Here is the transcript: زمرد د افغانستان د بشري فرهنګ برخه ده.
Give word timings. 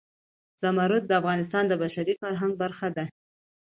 زمرد 0.61 1.03
د 1.07 1.11
افغانستان 1.21 1.63
د 1.67 1.73
بشري 1.83 2.13
فرهنګ 2.21 2.53
برخه 2.61 2.87
ده. 2.95 3.05